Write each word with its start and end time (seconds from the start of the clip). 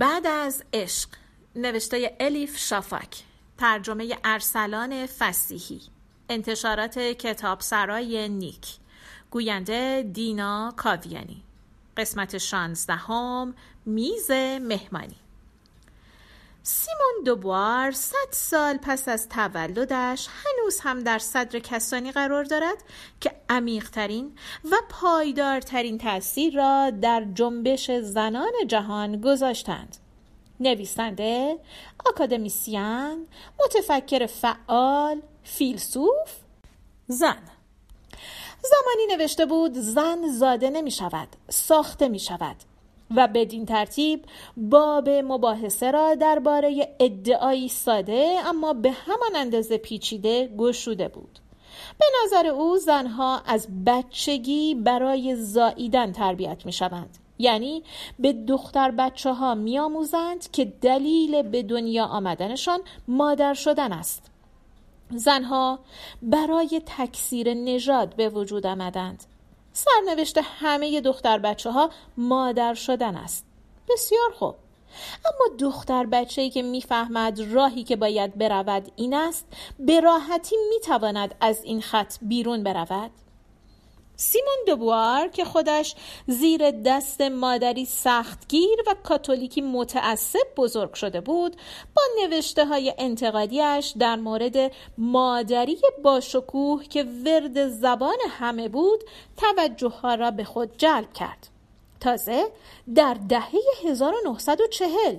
بعد 0.00 0.26
از 0.26 0.64
عشق 0.72 1.08
نوشته 1.56 2.16
الیف 2.20 2.58
شافاک 2.58 3.22
ترجمه 3.58 4.16
ارسلان 4.24 5.06
فسیحی 5.06 5.80
انتشارات 6.28 6.98
کتاب 6.98 7.60
سرای 7.60 8.28
نیک 8.28 8.66
گوینده 9.30 10.10
دینا 10.12 10.74
کاویانی 10.76 11.42
قسمت 11.96 12.38
شانزدهم 12.38 13.54
میز 13.86 14.30
مهمانی. 14.60 15.16
سیمون 16.62 17.24
دوبوار 17.24 17.90
صد 17.90 18.30
سال 18.30 18.76
پس 18.76 19.08
از 19.08 19.28
تولدش 19.28 20.28
هنوز 20.28 20.80
هم 20.80 21.00
در 21.00 21.18
صدر 21.18 21.58
کسانی 21.58 22.12
قرار 22.12 22.44
دارد 22.44 22.76
که 23.20 23.32
عمیقترین 23.48 24.38
و 24.64 24.76
پایدارترین 24.90 25.98
تاثیر 25.98 26.54
را 26.56 26.90
در 26.90 27.24
جنبش 27.34 27.90
زنان 27.90 28.52
جهان 28.68 29.20
گذاشتند. 29.20 29.96
نویسنده، 30.60 31.58
آکادمیسیان، 32.06 33.26
متفکر 33.64 34.26
فعال، 34.26 35.22
فیلسوف، 35.44 36.30
زن. 37.06 37.42
زمانی 38.62 39.16
نوشته 39.16 39.46
بود 39.46 39.74
زن 39.74 40.28
زاده 40.28 40.70
نمی 40.70 40.90
شود، 40.90 41.28
ساخته 41.48 42.08
می 42.08 42.18
شود 42.18 42.56
و 43.16 43.28
بدین 43.28 43.66
ترتیب 43.66 44.24
باب 44.56 45.08
مباحثه 45.08 45.90
را 45.90 46.14
درباره 46.14 46.96
ادعایی 47.00 47.68
ساده 47.68 48.36
اما 48.46 48.72
به 48.72 48.90
همان 48.90 49.36
اندازه 49.36 49.78
پیچیده 49.78 50.46
گشوده 50.58 51.08
بود. 51.08 51.38
به 51.98 52.06
نظر 52.24 52.46
او 52.46 52.76
زنها 52.76 53.40
از 53.46 53.68
بچگی 53.86 54.74
برای 54.74 55.36
زاییدن 55.36 56.12
تربیت 56.12 56.66
می 56.66 56.72
شوند 56.72 57.18
یعنی 57.38 57.82
به 58.18 58.32
دختر 58.32 58.90
بچه 58.90 59.32
ها 59.32 59.54
می 59.54 59.78
آموزند 59.78 60.50
که 60.50 60.64
دلیل 60.64 61.42
به 61.42 61.62
دنیا 61.62 62.04
آمدنشان 62.04 62.80
مادر 63.08 63.54
شدن 63.54 63.92
است. 63.92 64.30
زنها 65.10 65.78
برای 66.22 66.82
تکثیر 66.86 67.54
نژاد 67.54 68.16
به 68.16 68.28
وجود 68.28 68.66
آمدند. 68.66 69.24
سرنوشت 69.84 70.38
همه 70.60 71.00
دختر 71.00 71.38
بچه 71.38 71.70
ها 71.70 71.90
مادر 72.16 72.74
شدن 72.74 73.16
است. 73.16 73.46
بسیار 73.88 74.32
خوب. 74.32 74.54
اما 75.24 75.56
دختر 75.58 76.06
بچه 76.06 76.42
ای 76.42 76.50
که 76.50 76.62
می‌فهمد 76.62 77.40
راهی 77.40 77.84
که 77.84 77.96
باید 77.96 78.38
برود 78.38 78.92
این 78.96 79.14
است 79.14 79.46
به 79.78 80.00
راحتی 80.00 80.56
می‌تواند 80.70 81.34
از 81.40 81.64
این 81.64 81.80
خط 81.80 82.14
بیرون 82.22 82.62
برود؟ 82.62 83.10
سیمون 84.20 84.56
دوبوار 84.66 85.28
که 85.28 85.44
خودش 85.44 85.94
زیر 86.26 86.70
دست 86.70 87.20
مادری 87.20 87.84
سختگیر 87.84 88.78
و 88.86 88.94
کاتولیکی 89.02 89.60
متعصب 89.60 90.54
بزرگ 90.56 90.94
شده 90.94 91.20
بود 91.20 91.56
با 91.96 92.02
نوشته 92.22 92.66
های 92.66 92.94
انتقادیش 92.98 93.94
در 93.98 94.16
مورد 94.16 94.72
مادری 94.98 95.78
باشکوه 96.02 96.84
که 96.84 97.02
ورد 97.02 97.68
زبان 97.68 98.16
همه 98.28 98.68
بود 98.68 99.04
توجه 99.36 99.88
ها 99.88 100.14
را 100.14 100.30
به 100.30 100.44
خود 100.44 100.78
جلب 100.78 101.12
کرد. 101.12 101.48
تازه 102.00 102.46
در 102.94 103.16
دهه 103.28 103.52
1940 103.84 105.16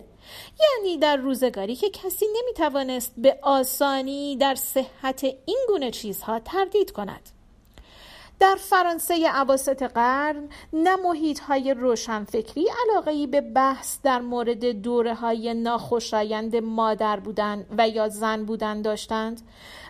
یعنی 0.59 0.97
در 0.97 1.15
روزگاری 1.15 1.75
که 1.75 1.89
کسی 1.89 2.25
نمی 2.25 2.53
توانست 2.53 3.13
به 3.17 3.39
آسانی 3.41 4.35
در 4.35 4.55
صحت 4.55 5.23
این 5.23 5.59
گونه 5.67 5.91
چیزها 5.91 6.39
تردید 6.39 6.91
کند. 6.91 7.40
در 8.41 8.55
فرانسه 8.59 9.27
عواست 9.27 9.83
قرن 9.83 10.49
نه 10.73 10.95
محیط 10.95 11.39
های 11.39 11.73
روشنفکری 11.73 12.67
علاقه 12.81 13.27
به 13.27 13.41
بحث 13.41 13.97
در 14.03 14.21
مورد 14.21 14.65
دوره 14.65 15.13
های 15.13 15.53
ناخوشایند 15.53 16.55
مادر 16.55 17.19
بودن 17.19 17.65
و 17.77 17.89
یا 17.89 18.09
زن 18.09 18.45
بودن 18.45 18.81
داشتند 18.81 19.41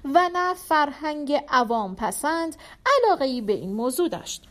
و 0.06 0.30
نه 0.34 0.54
فرهنگ 0.54 1.42
عوام 1.50 1.96
پسند 1.96 2.56
علاقه 2.86 3.42
به 3.42 3.54
این 3.54 3.74
موضوع 3.74 4.10
داشت. 4.10 4.51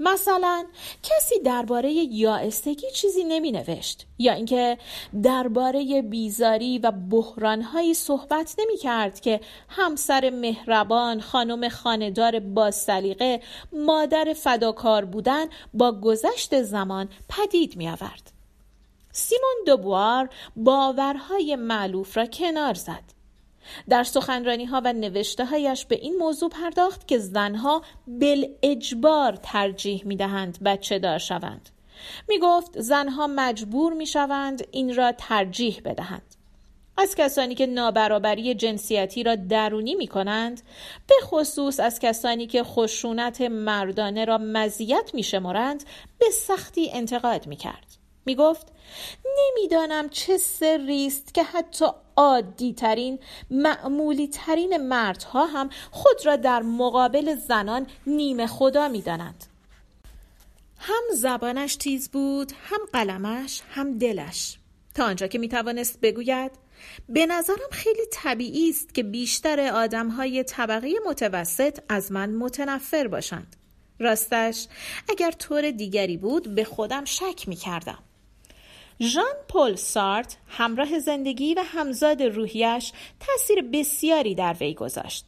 مثلا 0.00 0.66
کسی 1.02 1.40
درباره 1.40 1.92
یائستگی 1.92 2.90
چیزی 2.90 3.24
نمی 3.24 3.52
نوشت 3.52 4.06
یا 4.18 4.32
اینکه 4.32 4.78
درباره 5.22 6.02
بیزاری 6.02 6.78
و 6.78 6.90
بحرانهایی 6.90 7.94
صحبت 7.94 8.54
نمی 8.58 8.76
کرد 8.76 9.20
که 9.20 9.40
همسر 9.68 10.30
مهربان 10.30 11.20
خانم 11.20 11.68
خاندار 11.68 12.38
با 12.40 12.70
سلیقه 12.70 13.40
مادر 13.72 14.34
فداکار 14.36 15.04
بودن 15.04 15.46
با 15.74 15.92
گذشت 15.92 16.62
زمان 16.62 17.08
پدید 17.28 17.76
می 17.76 17.88
آورد. 17.88 18.32
سیمون 19.12 19.56
دوبوار 19.66 20.28
باورهای 20.56 21.56
معلوف 21.56 22.16
را 22.16 22.26
کنار 22.26 22.74
زد 22.74 23.19
در 23.88 24.04
سخنرانی 24.04 24.64
ها 24.64 24.82
و 24.84 24.92
نوشته 24.92 25.44
هایش 25.44 25.84
به 25.84 25.94
این 25.94 26.16
موضوع 26.16 26.50
پرداخت 26.50 27.08
که 27.08 27.18
زنها 27.18 27.82
بل 28.06 28.46
اجبار 28.62 29.36
ترجیح 29.42 30.02
می 30.06 30.16
دهند 30.16 30.62
بچه 30.64 30.98
دار 30.98 31.18
شوند. 31.18 31.70
می 32.28 32.38
گفت 32.38 32.80
زنها 32.80 33.26
مجبور 33.26 33.92
می 33.92 34.06
شوند 34.06 34.66
این 34.70 34.96
را 34.96 35.12
ترجیح 35.12 35.80
بدهند. 35.84 36.34
از 36.96 37.14
کسانی 37.14 37.54
که 37.54 37.66
نابرابری 37.66 38.54
جنسیتی 38.54 39.22
را 39.22 39.34
درونی 39.34 39.94
می 39.94 40.06
کنند 40.06 40.62
به 41.06 41.14
خصوص 41.22 41.80
از 41.80 41.98
کسانی 41.98 42.46
که 42.46 42.62
خشونت 42.62 43.40
مردانه 43.40 44.24
را 44.24 44.38
مزیت 44.38 45.10
می 45.14 45.22
شمارند 45.22 45.84
به 46.18 46.30
سختی 46.30 46.90
انتقاد 46.92 47.46
می 47.46 47.56
کرد. 47.56 47.86
می 48.26 48.34
گفت 48.34 48.72
نمی‌دانم 49.38 50.08
چه 50.08 50.38
سری 50.38 51.06
است 51.06 51.34
که 51.34 51.42
حتی 51.42 51.86
عادی 52.20 52.72
ترین 52.72 53.18
معمولی 53.50 54.28
ترین 54.28 54.76
مردها 54.76 55.46
هم 55.46 55.70
خود 55.90 56.26
را 56.26 56.36
در 56.36 56.62
مقابل 56.62 57.34
زنان 57.34 57.86
نیمه 58.06 58.46
خدا 58.46 58.88
می 58.88 59.02
دانند. 59.02 59.44
هم 60.78 61.02
زبانش 61.14 61.76
تیز 61.76 62.10
بود 62.10 62.52
هم 62.64 62.78
قلمش 62.92 63.62
هم 63.70 63.98
دلش. 63.98 64.58
تا 64.94 65.04
آنجا 65.04 65.26
که 65.26 65.38
می 65.38 65.48
توانست 65.48 66.00
بگوید 66.00 66.52
به 67.08 67.26
نظرم 67.26 67.70
خیلی 67.70 68.02
طبیعی 68.12 68.70
است 68.70 68.94
که 68.94 69.02
بیشتر 69.02 69.60
آدم 69.60 70.08
های 70.08 70.44
طبقه 70.44 70.92
متوسط 71.06 71.78
از 71.88 72.12
من 72.12 72.30
متنفر 72.30 73.08
باشند. 73.08 73.56
راستش 73.98 74.66
اگر 75.08 75.30
طور 75.30 75.70
دیگری 75.70 76.16
بود 76.16 76.54
به 76.54 76.64
خودم 76.64 77.04
شک 77.04 77.48
می 77.48 77.56
کردم 77.56 77.98
ژان 79.02 79.34
پل 79.48 79.74
سارت 79.74 80.36
همراه 80.48 80.98
زندگی 80.98 81.54
و 81.54 81.62
همزاد 81.64 82.22
روحیش 82.22 82.92
تاثیر 83.20 83.62
بسیاری 83.62 84.34
در 84.34 84.56
وی 84.60 84.74
گذاشت 84.74 85.26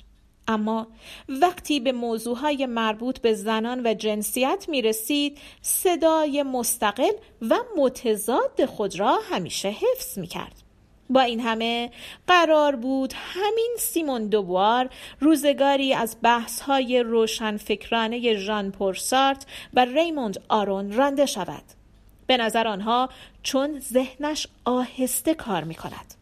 اما 0.48 0.86
وقتی 1.28 1.80
به 1.80 1.92
موضوعهای 1.92 2.66
مربوط 2.66 3.18
به 3.18 3.34
زنان 3.34 3.86
و 3.86 3.94
جنسیت 3.94 4.64
می 4.68 4.82
رسید 4.82 5.38
صدای 5.62 6.42
مستقل 6.42 7.12
و 7.42 7.58
متضاد 7.76 8.64
خود 8.64 9.00
را 9.00 9.18
همیشه 9.30 9.68
حفظ 9.68 10.18
می 10.18 10.26
کرد. 10.26 10.62
با 11.10 11.20
این 11.20 11.40
همه 11.40 11.90
قرار 12.26 12.76
بود 12.76 13.12
همین 13.16 13.76
سیمون 13.78 14.26
دوبوار 14.26 14.88
روزگاری 15.20 15.94
از 15.94 16.16
بحث 16.22 16.60
های 16.60 17.02
روشنفکرانه 17.02 18.36
ژان 18.36 18.70
پورسارت 18.70 19.46
و 19.74 19.84
ریموند 19.84 20.42
آرون 20.48 20.92
رانده 20.92 21.26
شود. 21.26 21.81
به 22.26 22.36
نظر 22.36 22.68
آنها 22.68 23.08
چون 23.42 23.80
ذهنش 23.80 24.46
آهسته 24.64 25.34
کار 25.34 25.64
می 25.64 25.74
کند. 25.74 26.14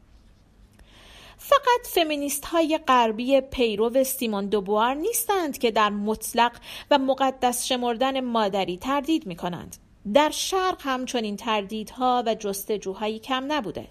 فقط 1.39 1.87
فمینیست 1.87 2.45
های 2.45 2.79
غربی 2.89 3.41
پیرو 3.41 4.05
سیمون 4.05 4.47
دوبوار 4.47 4.95
نیستند 4.95 5.59
که 5.59 5.71
در 5.71 5.91
مطلق 5.91 6.53
و 6.91 6.99
مقدس 6.99 7.67
شمردن 7.67 8.21
مادری 8.21 8.77
تردید 8.77 9.27
می 9.27 9.37
کنند. 9.37 9.77
در 10.15 10.31
شرق 10.31 10.77
هم 10.81 11.05
این 11.15 11.37
تردیدها 11.37 12.23
و 12.27 12.35
جستجوهایی 12.35 13.19
کم 13.19 13.53
نبوده. 13.53 13.89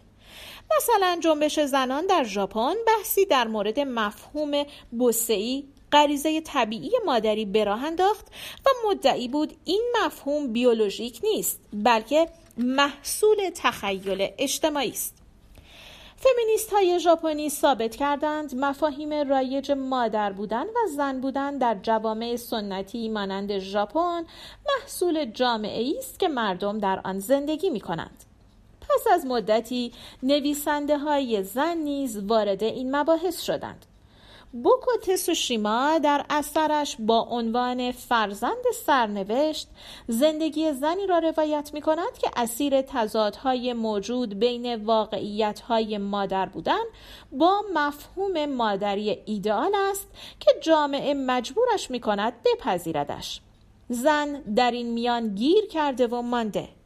مثلا 0.77 1.19
جنبش 1.23 1.59
زنان 1.59 2.05
در 2.05 2.23
ژاپن 2.23 2.73
بحثی 2.87 3.25
در 3.25 3.47
مورد 3.47 3.79
مفهوم 3.79 4.63
بوسعی 4.91 5.67
غریزه 5.91 6.41
طبیعی 6.41 6.91
مادری 7.05 7.45
براه 7.45 7.85
انداخت 7.85 8.27
و 8.65 8.69
مدعی 8.89 9.27
بود 9.27 9.53
این 9.65 9.83
مفهوم 10.05 10.53
بیولوژیک 10.53 11.19
نیست 11.23 11.59
بلکه 11.73 12.29
محصول 12.57 13.49
تخیل 13.55 14.27
اجتماعی 14.37 14.89
است 14.89 15.19
فمینیست 16.21 16.73
های 16.73 16.99
ژاپنی 16.99 17.49
ثابت 17.49 17.95
کردند 17.95 18.55
مفاهیم 18.55 19.13
رایج 19.13 19.71
مادر 19.71 20.31
بودن 20.31 20.63
و 20.63 20.87
زن 20.95 21.21
بودن 21.21 21.57
در 21.57 21.77
جوامع 21.83 22.35
سنتی 22.35 23.09
مانند 23.09 23.59
ژاپن 23.59 24.25
محصول 24.69 25.25
جامعه 25.25 25.93
است 25.97 26.19
که 26.19 26.27
مردم 26.27 26.77
در 26.77 27.01
آن 27.03 27.19
زندگی 27.19 27.69
می 27.69 27.79
کنند. 27.79 28.23
پس 28.81 29.07
از 29.13 29.25
مدتی 29.25 29.93
نویسنده 30.23 30.97
های 30.97 31.43
زن 31.43 31.77
نیز 31.77 32.17
وارد 32.17 32.63
این 32.63 32.95
مباحث 32.95 33.41
شدند. 33.41 33.85
بوکو 34.51 34.91
تسوشیما 35.03 35.99
در 36.03 36.25
اثرش 36.29 36.95
با 36.99 37.19
عنوان 37.19 37.91
فرزند 37.91 38.63
سرنوشت 38.85 39.67
زندگی 40.07 40.73
زنی 40.73 41.07
را 41.07 41.19
روایت 41.19 41.71
می 41.73 41.81
کند 41.81 42.17
که 42.21 42.31
اسیر 42.35 42.81
تضادهای 42.81 43.73
موجود 43.73 44.39
بین 44.39 44.75
واقعیتهای 44.75 45.97
مادر 45.97 46.45
بودن 46.45 46.83
با 47.31 47.61
مفهوم 47.73 48.45
مادری 48.45 49.17
ایدئال 49.25 49.71
است 49.75 50.07
که 50.39 50.51
جامعه 50.61 51.13
مجبورش 51.13 51.91
می 51.91 51.99
کند 51.99 52.33
بپذیردش. 52.45 53.41
زن 53.89 54.41
در 54.41 54.71
این 54.71 54.91
میان 54.93 55.35
گیر 55.35 55.67
کرده 55.67 56.07
و 56.07 56.21
مانده. 56.21 56.78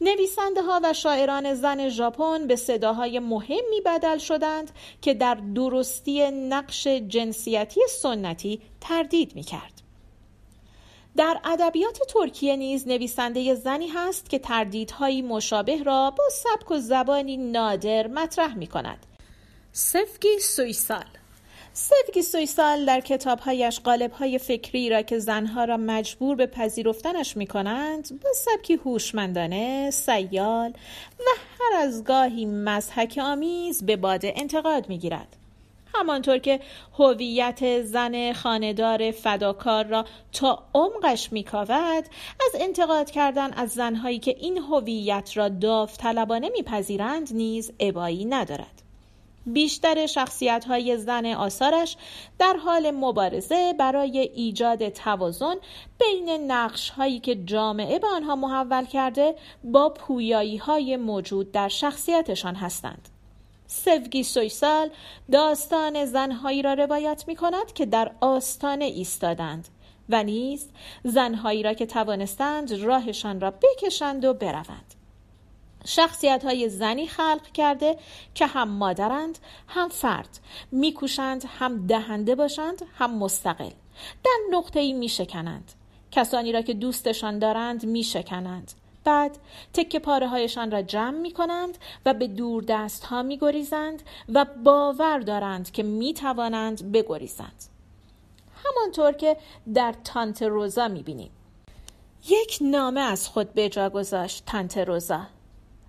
نویسنده 0.00 0.62
ها 0.62 0.80
و 0.84 0.92
شاعران 0.92 1.54
زن 1.54 1.88
ژاپن 1.88 2.46
به 2.46 2.56
صداهای 2.56 3.18
مهمی 3.18 3.80
بدل 3.86 4.18
شدند 4.18 4.70
که 5.02 5.14
در 5.14 5.34
درستی 5.34 6.30
نقش 6.30 6.86
جنسیتی 6.86 7.80
سنتی 7.88 8.60
تردید 8.80 9.34
می 9.34 9.42
کرد. 9.42 9.82
در 11.16 11.40
ادبیات 11.44 11.98
ترکیه 12.08 12.56
نیز 12.56 12.88
نویسنده 12.88 13.54
زنی 13.54 13.88
هست 13.88 14.30
که 14.30 14.38
تردیدهایی 14.38 15.22
مشابه 15.22 15.82
را 15.82 16.10
با 16.10 16.24
سبک 16.30 16.70
و 16.70 16.78
زبانی 16.78 17.36
نادر 17.36 18.06
مطرح 18.06 18.54
می 18.54 18.66
کند. 18.66 19.06
سفگی 19.72 20.38
سویسال 20.38 21.04
سفگی 21.76 22.22
سویسال 22.22 22.84
در 22.84 23.00
کتابهایش 23.00 23.80
قالبهای 23.80 24.38
فکری 24.38 24.90
را 24.90 25.02
که 25.02 25.18
زنها 25.18 25.64
را 25.64 25.76
مجبور 25.76 26.36
به 26.36 26.46
پذیرفتنش 26.46 27.36
می 27.36 27.46
کنند 27.46 28.20
با 28.22 28.28
سبکی 28.32 28.74
هوشمندانه، 28.74 29.90
سیال 29.90 30.70
و 31.20 31.22
هر 31.60 31.82
از 31.82 32.04
گاهی 32.04 32.46
مزحک 32.46 33.20
آمیز 33.22 33.86
به 33.86 33.96
باد 33.96 34.20
انتقاد 34.24 34.88
می 34.88 34.98
گیرد. 34.98 35.36
همانطور 35.94 36.38
که 36.38 36.60
هویت 36.98 37.82
زن 37.82 38.32
خاندار 38.32 39.10
فداکار 39.10 39.84
را 39.84 40.04
تا 40.32 40.62
عمقش 40.74 41.32
میکاود 41.32 42.04
از 42.46 42.60
انتقاد 42.60 43.10
کردن 43.10 43.52
از 43.52 43.70
زنهایی 43.70 44.18
که 44.18 44.36
این 44.40 44.58
هویت 44.58 45.30
را 45.34 45.48
داوطلبانه 45.48 46.48
میپذیرند 46.48 47.32
نیز 47.32 47.72
ابایی 47.80 48.24
ندارد 48.24 48.83
بیشتر 49.46 50.06
شخصیت 50.06 50.64
های 50.64 50.96
زن 50.96 51.26
آثارش 51.26 51.96
در 52.38 52.56
حال 52.64 52.90
مبارزه 52.90 53.74
برای 53.78 54.18
ایجاد 54.18 54.88
توازن 54.88 55.54
بین 55.98 56.50
نقش 56.52 56.90
هایی 56.90 57.20
که 57.20 57.34
جامعه 57.34 57.98
به 57.98 58.06
آنها 58.06 58.36
محول 58.36 58.84
کرده 58.84 59.34
با 59.64 59.88
پویایی 59.88 60.56
های 60.56 60.96
موجود 60.96 61.52
در 61.52 61.68
شخصیتشان 61.68 62.54
هستند. 62.54 63.08
سوگی 63.66 64.22
سویسال 64.22 64.90
داستان 65.32 66.04
زنهایی 66.04 66.62
را 66.62 66.74
روایت 66.74 67.24
می 67.26 67.36
کند 67.36 67.72
که 67.72 67.86
در 67.86 68.12
آستانه 68.20 68.84
ایستادند 68.84 69.68
و 70.08 70.22
نیز 70.22 70.68
زنهایی 71.04 71.62
را 71.62 71.72
که 71.72 71.86
توانستند 71.86 72.72
راهشان 72.72 73.40
را 73.40 73.50
بکشند 73.50 74.24
و 74.24 74.34
بروند. 74.34 74.93
شخصیت 75.84 76.44
های 76.44 76.68
زنی 76.68 77.06
خلق 77.06 77.52
کرده 77.54 77.96
که 78.34 78.46
هم 78.46 78.68
مادرند 78.68 79.38
هم 79.68 79.88
فرد 79.88 80.40
میکوشند 80.72 81.44
هم 81.58 81.86
دهنده 81.86 82.34
باشند 82.34 82.82
هم 82.98 83.18
مستقل 83.18 83.70
در 84.24 84.38
نقطه 84.50 84.80
ای 84.80 84.92
میشکنند 84.92 85.72
کسانی 86.10 86.52
را 86.52 86.62
که 86.62 86.74
دوستشان 86.74 87.38
دارند 87.38 87.86
میشکنند 87.86 88.72
بعد 89.04 89.38
تکه 89.72 89.98
پاره 89.98 90.28
هایشان 90.28 90.70
را 90.70 90.82
جمع 90.82 91.18
می 91.18 91.30
کنند 91.30 91.78
و 92.06 92.14
به 92.14 92.26
دور 92.26 92.64
دست 92.68 93.04
ها 93.04 93.22
می 93.22 93.38
گریزند 93.38 94.02
و 94.28 94.46
باور 94.64 95.18
دارند 95.18 95.70
که 95.70 95.82
می 95.82 96.14
توانند 96.14 96.92
بگریزند. 96.92 97.64
همانطور 98.64 99.12
که 99.12 99.36
در 99.74 99.94
تانت 100.04 100.42
روزا 100.42 100.88
می 100.88 101.02
بینیم. 101.02 101.30
یک 102.28 102.58
نامه 102.60 103.00
از 103.00 103.28
خود 103.28 103.54
به 103.54 103.68
جا 103.68 103.90
گذاشت 103.90 104.42
تانت 104.46 104.78
روزا. 104.78 105.26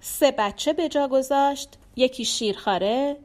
سه 0.08 0.32
بچه 0.32 0.74
به 0.74 0.90
جا 0.90 1.08
گذاشت 1.08 1.70
یکی 1.96 2.26
شیرخواره 2.26 3.18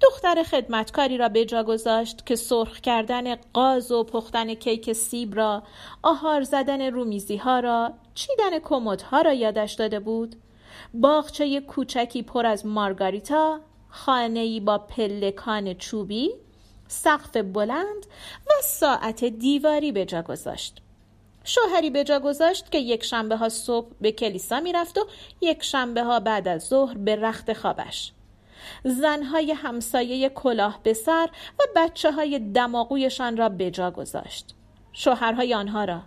دختر 0.00 0.42
خدمتکاری 0.42 1.18
را 1.18 1.28
به 1.28 1.44
جا 1.44 1.62
گذاشت 1.62 2.26
که 2.26 2.36
سرخ 2.36 2.80
کردن 2.80 3.34
قاز 3.34 3.92
و 3.92 4.04
پختن 4.04 4.54
کیک 4.54 4.92
سیب 4.92 5.34
را 5.34 5.62
آهار 6.02 6.42
زدن 6.42 6.80
رومیزی 6.82 7.36
ها 7.36 7.60
را 7.60 7.92
چیدن 8.14 8.58
کمد 8.58 9.02
ها 9.02 9.20
را 9.20 9.32
یادش 9.32 9.72
داده 9.72 10.00
بود. 10.00 10.36
باغچه 10.94 11.60
کوچکی 11.60 12.22
پر 12.22 12.46
از 12.46 12.66
مارگاریتا 12.66 13.60
خانه 13.88 14.60
با 14.60 14.78
پلکان 14.78 15.74
چوبی 15.74 16.30
سقف 16.88 17.36
بلند 17.36 18.06
و 18.46 18.50
ساعت 18.62 19.24
دیواری 19.24 19.92
به 19.92 20.04
جا 20.04 20.22
گذاشت. 20.22 20.82
شوهری 21.46 21.90
به 21.90 22.04
جا 22.04 22.20
گذاشت 22.20 22.70
که 22.70 22.78
یک 22.78 23.04
شنبه 23.04 23.36
ها 23.36 23.48
صبح 23.48 23.88
به 24.00 24.12
کلیسا 24.12 24.60
می‌رفت 24.60 24.98
و 24.98 25.06
یک 25.40 25.62
شنبه 25.62 26.02
ها 26.02 26.20
بعد 26.20 26.48
از 26.48 26.66
ظهر 26.66 26.98
به 26.98 27.16
رخت 27.16 27.52
خوابش. 27.52 28.12
زنهای 28.84 29.52
همسایه 29.52 30.28
کلاه 30.28 30.80
به 30.82 30.92
سر 30.92 31.28
و 31.58 31.62
بچه 31.76 32.12
های 32.12 32.38
دماغویشان 32.38 33.36
را 33.36 33.48
به 33.48 33.70
جا 33.70 33.90
گذاشت. 33.90 34.54
شوهرهای 34.92 35.54
آنها 35.54 35.84
را. 35.84 36.02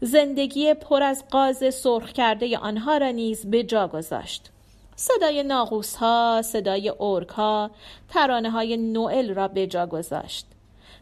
زندگی 0.00 0.74
پر 0.74 1.02
از 1.02 1.24
قاز 1.30 1.74
سرخ 1.74 2.12
کرده 2.12 2.58
آنها 2.58 2.96
را 2.96 3.10
نیز 3.10 3.50
به 3.50 3.62
جا 3.62 3.88
گذاشت. 3.88 4.50
صدای 4.96 5.42
ناغوس 5.42 5.96
ها، 5.96 6.42
صدای 6.44 6.88
اورک 6.88 7.28
ها، 7.28 7.70
ترانه 8.08 8.50
های 8.50 8.76
نوئل 8.76 9.34
را 9.34 9.48
به 9.48 9.66
جا 9.66 9.86
گذاشت. 9.86 10.46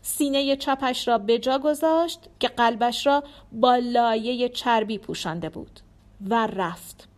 سینه 0.08 0.56
چپش 0.56 1.08
را 1.08 1.18
به 1.18 1.38
جا 1.38 1.58
گذاشت 1.58 2.20
که 2.40 2.48
قلبش 2.48 3.06
را 3.06 3.24
با 3.52 3.76
لایه 3.76 4.48
چربی 4.48 4.98
پوشانده 4.98 5.48
بود 5.48 5.80
و 6.30 6.46
رفت. 6.46 7.08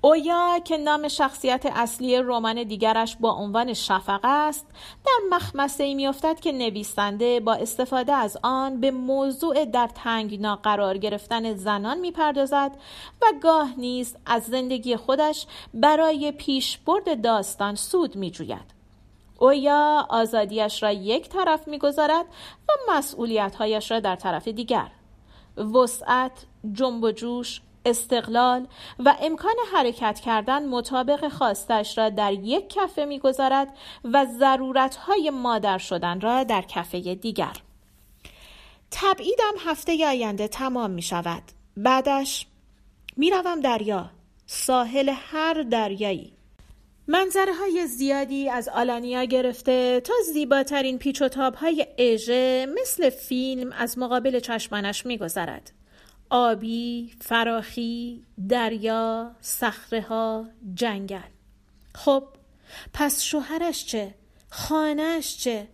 اویا 0.00 0.58
که 0.64 0.76
نام 0.76 1.08
شخصیت 1.08 1.66
اصلی 1.66 2.18
رمان 2.18 2.62
دیگرش 2.62 3.16
با 3.16 3.30
عنوان 3.30 3.72
شفق 3.72 4.20
است 4.24 4.66
در 5.06 5.36
مخمسه 5.36 5.84
ای 5.84 5.94
میافتد 5.94 6.40
که 6.40 6.52
نویسنده 6.52 7.40
با 7.40 7.54
استفاده 7.54 8.12
از 8.12 8.38
آن 8.42 8.80
به 8.80 8.90
موضوع 8.90 9.64
در 9.64 9.90
تنگنا 9.94 10.56
قرار 10.56 10.98
گرفتن 10.98 11.54
زنان 11.54 11.98
می‌پردازد 11.98 12.72
و 13.22 13.26
گاه 13.42 13.74
نیز 13.78 14.16
از 14.26 14.42
زندگی 14.42 14.96
خودش 14.96 15.46
برای 15.74 16.32
پیشبرد 16.32 17.22
داستان 17.22 17.74
سود 17.74 18.16
میجوید. 18.16 18.73
اویا 19.44 20.06
آزادیش 20.10 20.82
را 20.82 20.92
یک 20.92 21.28
طرف 21.28 21.68
می‌گذارد 21.68 22.26
و 22.68 22.72
مسئولیتهایش 22.88 23.90
را 23.90 24.00
در 24.00 24.16
طرف 24.16 24.48
دیگر. 24.48 24.90
وسعت 25.56 26.46
جنب 26.72 27.04
و 27.04 27.10
جوش 27.10 27.60
استقلال 27.84 28.66
و 28.98 29.16
امکان 29.20 29.54
حرکت 29.72 30.20
کردن 30.20 30.68
مطابق 30.68 31.28
خواستش 31.28 31.98
را 31.98 32.08
در 32.08 32.32
یک 32.32 32.68
کفه 32.68 33.04
می‌گذارد 33.04 33.76
و 34.04 34.24
ضرورتهای 34.24 35.30
مادر 35.30 35.78
شدن 35.78 36.20
را 36.20 36.44
در 36.44 36.62
کفه 36.62 37.14
دیگر. 37.14 37.56
تبعیدم 38.90 39.54
هفته 39.66 40.08
آینده 40.08 40.48
تمام 40.48 40.90
می 40.90 41.02
شود 41.02 41.42
بعدش 41.76 42.46
می‌روم 43.16 43.60
دریا 43.60 44.10
ساحل 44.46 45.12
هر 45.14 45.62
دریایی. 45.62 46.32
منظره 47.08 47.54
های 47.54 47.86
زیادی 47.86 48.48
از 48.48 48.68
آلانیا 48.68 49.24
گرفته 49.24 50.00
تا 50.00 50.14
زیباترین 50.32 50.98
پیچ 50.98 51.22
و 51.22 51.28
تاب 51.28 51.54
های 51.54 51.86
اژه 51.98 52.66
مثل 52.82 53.10
فیلم 53.10 53.72
از 53.72 53.98
مقابل 53.98 54.40
چشمانش 54.40 55.06
میگذرد. 55.06 55.72
آبی، 56.30 57.14
فراخی، 57.20 58.22
دریا، 58.48 59.30
صخره 59.40 60.00
ها، 60.00 60.46
جنگل. 60.74 61.18
خب 61.94 62.24
پس 62.92 63.22
شوهرش 63.22 63.86
چه؟ 63.86 64.14
خانهش 64.50 65.36
چه؟ 65.36 65.68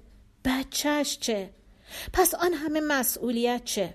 بچهش 0.44 1.18
چه؟ 1.18 1.50
پس 2.12 2.34
آن 2.34 2.52
همه 2.52 2.80
مسئولیت 2.80 3.64
چه؟ 3.64 3.94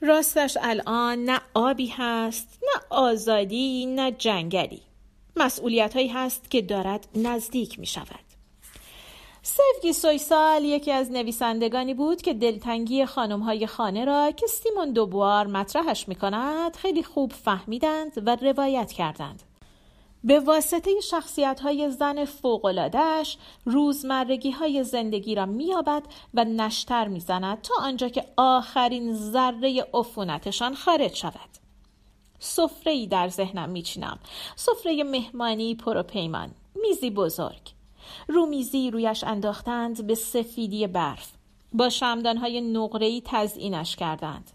راستش 0.00 0.58
الان 0.60 1.24
نه 1.24 1.40
آبی 1.54 1.86
هست، 1.86 2.58
نه 2.62 2.82
آزادی، 2.90 3.86
نه 3.86 4.12
جنگلی. 4.12 4.82
مسئولیت 5.36 5.94
هایی 5.94 6.08
هست 6.08 6.50
که 6.50 6.62
دارد 6.62 7.08
نزدیک 7.14 7.78
می 7.78 7.86
شود. 7.86 8.32
سوگی 9.42 9.92
سویسال 9.92 10.64
یکی 10.64 10.92
از 10.92 11.10
نویسندگانی 11.10 11.94
بود 11.94 12.22
که 12.22 12.34
دلتنگی 12.34 13.06
خانم 13.06 13.40
های 13.40 13.66
خانه 13.66 14.04
را 14.04 14.30
که 14.30 14.46
سیمون 14.46 14.92
دوبوار 14.92 15.46
مطرحش 15.46 16.08
می 16.08 16.14
کند 16.14 16.76
خیلی 16.76 17.02
خوب 17.02 17.32
فهمیدند 17.32 18.12
و 18.26 18.36
روایت 18.36 18.92
کردند. 18.92 19.42
به 20.24 20.40
واسطه 20.40 21.00
شخصیت 21.00 21.60
های 21.60 21.90
زن 21.90 22.24
فوقلادهش 22.24 23.38
روزمرگی 23.64 24.50
های 24.50 24.84
زندگی 24.84 25.34
را 25.34 25.46
میابد 25.46 26.02
و 26.34 26.44
نشتر 26.44 27.08
می‌زند 27.08 27.62
تا 27.62 27.74
آنجا 27.80 28.08
که 28.08 28.24
آخرین 28.36 29.14
ذره 29.14 29.86
عفونتشان 29.94 30.74
خارج 30.74 31.14
شود. 31.14 31.61
سفره 32.42 32.92
ای 32.92 33.06
در 33.06 33.28
ذهنم 33.28 33.68
میچینم. 33.68 34.18
سفره 34.56 35.04
مهمانی 35.04 35.74
پر 35.74 35.96
و 35.96 36.02
پیمان 36.02 36.50
میزی 36.74 37.10
بزرگ. 37.10 37.72
رومیزی 38.28 38.90
رویش 38.90 39.24
انداختند 39.24 40.06
به 40.06 40.14
سفیدی 40.14 40.86
برف. 40.86 41.32
با 41.72 41.88
شمدانهای 41.88 42.60
نقره‌ای 42.60 43.22
تزئینش 43.24 43.96
کردند. 43.96 44.50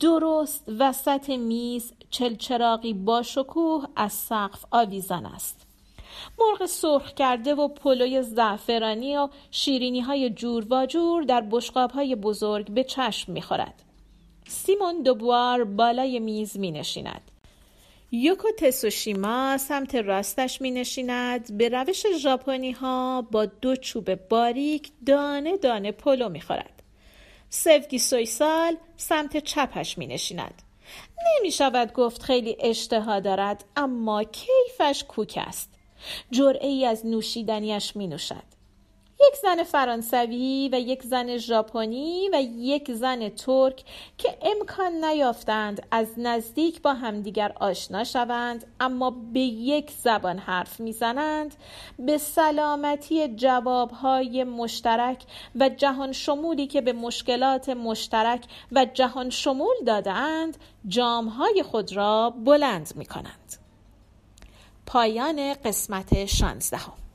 درست 0.00 0.64
وسط 0.78 1.30
میز 1.30 1.92
چلچراغی 2.10 2.92
با 2.92 3.22
شکوه 3.22 3.84
از 3.96 4.12
سقف 4.12 4.64
آویزان 4.70 5.26
است. 5.26 5.66
مرغ 6.38 6.66
سرخ 6.66 7.14
کرده 7.14 7.54
و 7.54 7.68
پلوی 7.68 8.22
زعفرانی 8.22 9.16
و 9.16 9.28
شیرینی 9.50 10.00
های 10.00 10.30
جور 10.30 10.66
و 10.70 10.86
جور 10.86 11.22
در 11.22 11.40
بشقاب 11.40 11.90
های 11.90 12.14
بزرگ 12.14 12.70
به 12.70 12.84
چشم 12.84 13.32
می‌خورد. 13.32 13.87
سیمون 14.68 15.02
دوبوار 15.02 15.64
بالای 15.64 16.20
میز 16.20 16.58
می 16.58 16.70
نشیند. 16.70 17.30
یوکو 18.12 18.48
تسوشیما 18.58 19.58
سمت 19.58 19.94
راستش 19.94 20.60
می 20.60 20.70
نشیند 20.70 21.56
به 21.58 21.68
روش 21.68 22.06
ژاپنی 22.18 22.72
ها 22.72 23.22
با 23.22 23.46
دو 23.46 23.76
چوب 23.76 24.14
باریک 24.14 24.90
دانه 25.06 25.56
دانه 25.56 25.92
پلو 25.92 26.28
می 26.28 26.40
خورد. 26.40 26.82
سوگی 27.50 27.98
سویسال 27.98 28.76
سمت 28.96 29.36
چپش 29.36 29.98
می 29.98 30.06
نشیند. 30.06 30.62
نمی 31.38 31.52
شود 31.52 31.92
گفت 31.92 32.22
خیلی 32.22 32.56
اشتها 32.60 33.20
دارد 33.20 33.64
اما 33.76 34.24
کیفش 34.24 35.04
کوک 35.08 35.38
است. 35.46 35.70
جرعه 36.30 36.68
ای 36.68 36.84
از 36.84 37.06
نوشیدنیش 37.06 37.96
می 37.96 38.06
نوشد. 38.06 38.57
یک 39.20 39.36
زن 39.42 39.62
فرانسوی 39.62 40.70
و 40.72 40.80
یک 40.80 41.02
زن 41.02 41.36
ژاپنی 41.36 42.30
و 42.32 42.42
یک 42.42 42.92
زن 42.92 43.28
ترک 43.28 43.84
که 44.18 44.38
امکان 44.42 45.04
نیافتند 45.04 45.86
از 45.90 46.08
نزدیک 46.16 46.82
با 46.82 46.94
همدیگر 46.94 47.52
آشنا 47.60 48.04
شوند 48.04 48.66
اما 48.80 49.10
به 49.10 49.40
یک 49.40 49.90
زبان 49.90 50.38
حرف 50.38 50.80
می‌زنند 50.80 51.54
به 51.98 52.18
سلامتی 52.18 53.28
جوابهای 53.28 54.44
مشترک 54.44 55.24
و 55.60 55.68
جهان 55.68 56.12
شمولی 56.12 56.66
که 56.66 56.80
به 56.80 56.92
مشکلات 56.92 57.68
مشترک 57.68 58.44
و 58.72 58.86
جهان 58.94 59.30
شمول 59.30 59.76
دادند 59.86 60.56
جامهای 60.88 61.62
خود 61.62 61.96
را 61.96 62.30
بلند 62.30 62.92
می 62.96 63.04
کنند. 63.04 63.56
پایان 64.86 65.54
قسمت 65.54 66.24
شانزدهم 66.24 67.07